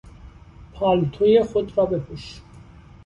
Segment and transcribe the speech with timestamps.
[0.73, 2.41] پالتو خود را بپوش!